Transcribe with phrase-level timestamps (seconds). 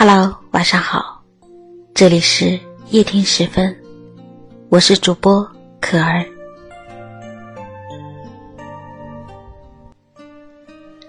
[0.00, 1.24] Hello，晚上好，
[1.92, 2.56] 这里是
[2.90, 3.76] 夜听时分，
[4.68, 5.44] 我是主播
[5.80, 6.24] 可儿。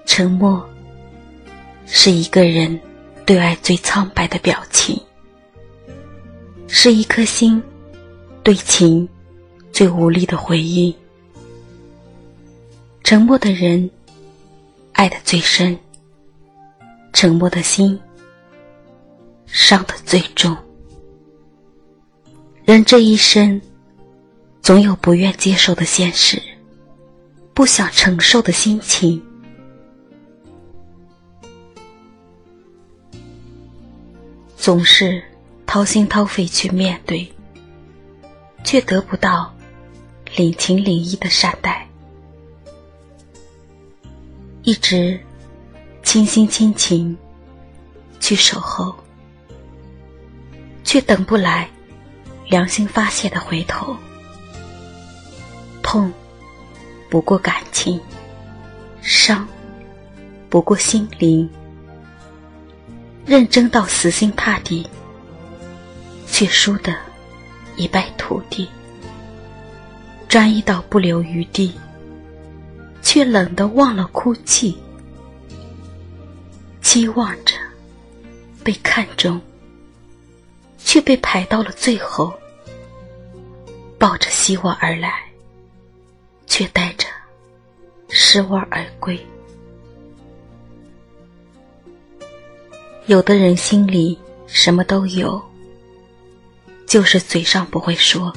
[0.08, 0.68] 沉默
[1.86, 2.80] 是一个人
[3.28, 5.00] 对爱最苍白的表情，
[6.68, 7.62] 是一颗心
[8.42, 9.08] 对情
[9.71, 10.92] 最无力的回应。
[13.04, 13.88] 沉默的人
[14.94, 15.77] 爱的最深，
[17.13, 17.96] 沉默的心。
[19.52, 20.55] 伤的最重，
[22.63, 23.59] 人这一生，
[24.62, 26.41] 总有不愿接受的现实，
[27.54, 29.21] 不想承受的心情，
[34.55, 35.21] 总是
[35.66, 37.27] 掏心掏肺去面对，
[38.63, 39.54] 却得不到
[40.35, 41.90] 领情领意的善待，
[44.62, 45.20] 一直
[46.04, 47.18] 倾心倾情
[48.20, 48.96] 去守候。
[50.91, 51.70] 却等不来
[52.48, 53.95] 良心发泄的回头，
[55.84, 56.12] 痛
[57.12, 58.01] 不过感情，
[58.99, 59.48] 伤
[60.49, 61.48] 不过心灵。
[63.23, 64.90] 认真到死心塌地，
[66.25, 66.91] 却输得
[67.75, 68.68] 一败涂地；
[70.28, 71.72] 专一到不留余地，
[73.03, 74.75] 却冷得忘了哭泣。
[76.81, 77.53] 期望着
[78.63, 79.40] 被看中。
[80.84, 82.34] 却被排到了最后，
[83.97, 85.24] 抱着希望而来，
[86.47, 87.06] 却带着
[88.09, 89.19] 失望而归。
[93.06, 95.41] 有的人心里什么都有，
[96.88, 98.34] 就是嘴上不会说，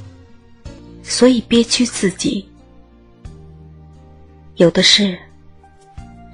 [1.03, 2.45] 所以憋屈自己；
[4.57, 5.19] 有的事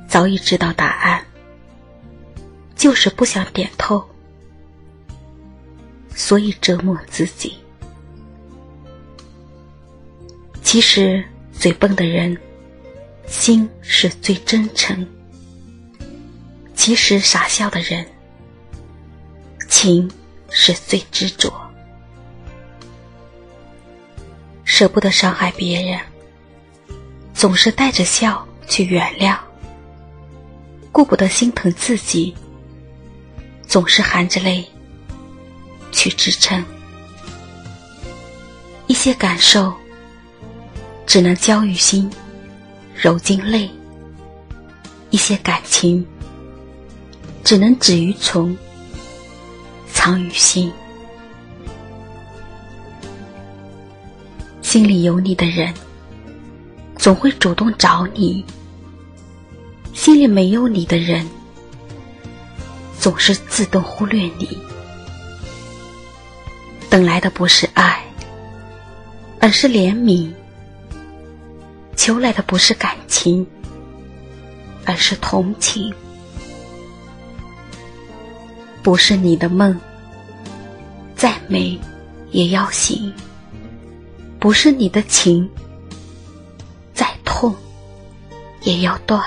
[0.08, 1.24] 早已知道答案，
[2.76, 4.04] 就是不想点透。
[6.18, 7.54] 所以折磨自己。
[10.64, 12.36] 其实嘴笨的人，
[13.28, 15.06] 心是最真诚；
[16.74, 18.04] 其实傻笑的人，
[19.68, 20.10] 情
[20.50, 21.52] 是最执着。
[24.64, 26.00] 舍不得伤害别人，
[27.32, 29.38] 总是带着笑去原谅；
[30.90, 32.34] 顾不得心疼自己，
[33.68, 34.68] 总是含着泪。
[35.92, 36.64] 去支撑
[38.86, 39.72] 一些感受，
[41.06, 42.10] 只能交于心，
[42.94, 43.68] 揉进泪；
[45.10, 46.06] 一些感情，
[47.44, 48.56] 只能止于从，
[49.92, 50.72] 藏于心。
[54.62, 55.72] 心里有你的人，
[56.96, 58.44] 总会主动找你；
[59.94, 61.26] 心里没有你的人，
[62.98, 64.67] 总是自动忽略你。
[66.90, 68.02] 等来的不是爱，
[69.40, 70.32] 而是怜悯；
[71.94, 73.46] 求来的不是感情，
[74.86, 75.92] 而是同情。
[78.82, 79.78] 不是你的梦，
[81.14, 81.78] 再美
[82.30, 83.12] 也要醒；
[84.40, 85.48] 不是你的情，
[86.94, 87.54] 再痛
[88.62, 89.22] 也要断。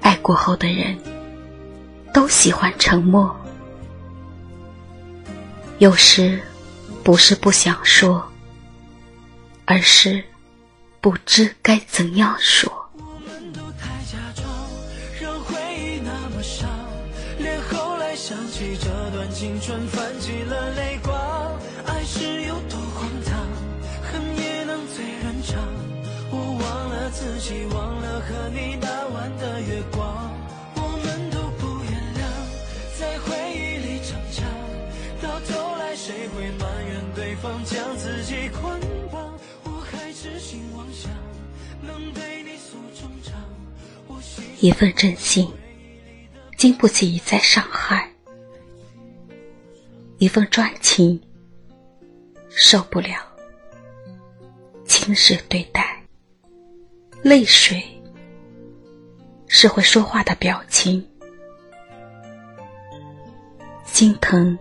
[0.00, 0.96] 爱过后的人，
[2.14, 3.34] 都喜欢沉默。
[5.78, 6.40] 有时，
[7.04, 8.28] 不是不想说，
[9.64, 10.24] 而是
[11.00, 12.68] 不知该怎样说。
[12.94, 14.44] 我们都太假装
[15.20, 16.68] 让回忆那么伤，
[17.38, 21.14] 连后来想起这段青春，泛起了泪光。
[21.86, 23.38] 爱是有多荒唐，
[24.02, 25.62] 恨也能醉人肠。
[26.32, 30.17] 我忘了自己，忘了和你那晚的月光。
[44.60, 45.48] 一份真心
[46.56, 48.10] 经不起一再伤害，
[50.18, 51.20] 一份专情
[52.48, 53.20] 受不了
[54.84, 56.02] 轻视对待。
[57.22, 57.82] 泪水
[59.46, 61.06] 是会说话的表情，
[63.84, 64.58] 心疼。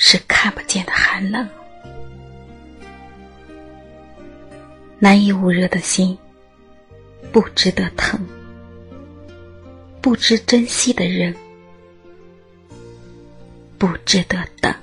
[0.00, 1.48] 是看不见的寒冷，
[5.00, 6.16] 难以捂热的心，
[7.32, 8.18] 不值得疼；
[10.00, 11.34] 不知珍惜的人，
[13.76, 14.74] 不值得等。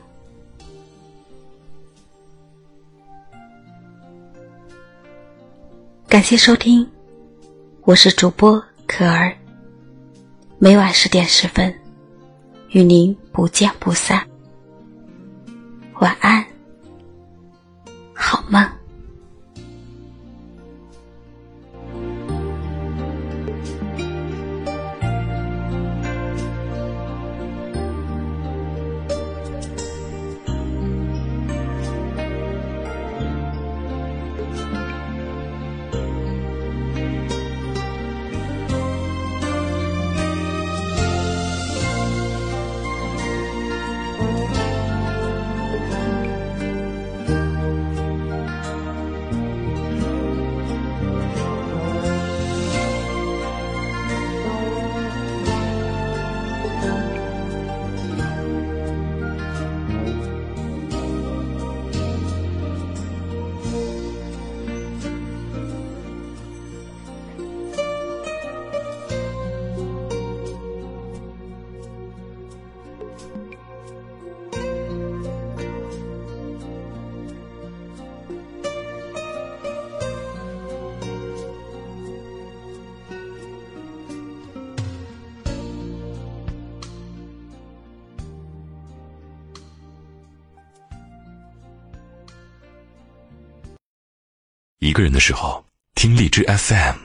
[6.07, 6.89] 感谢收听，
[7.81, 9.35] 我是主播可儿，
[10.59, 11.73] 每晚十点十分，
[12.69, 14.25] 与您不见不散。
[15.99, 16.45] 晚安，
[18.13, 18.84] 好梦。
[94.85, 95.65] 一个人的时候，
[95.95, 97.04] 听荔枝 FM。